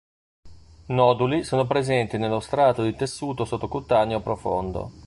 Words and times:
Noduli 0.87 1.43
sono 1.43 1.67
presenti 1.67 2.17
nello 2.17 2.39
strato 2.39 2.81
di 2.81 2.95
tessuto 2.95 3.45
sottocutaneo 3.45 4.19
profondo. 4.19 4.89